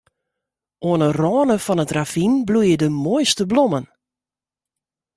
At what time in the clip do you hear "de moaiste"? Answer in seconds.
2.81-3.43